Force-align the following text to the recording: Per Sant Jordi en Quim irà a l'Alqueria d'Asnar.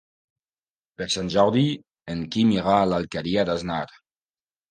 Per 1.01 1.07
Sant 1.15 1.29
Jordi 1.33 1.65
en 2.15 2.23
Quim 2.35 2.53
irà 2.55 2.73
a 2.77 2.87
l'Alqueria 2.93 3.43
d'Asnar. 3.51 3.85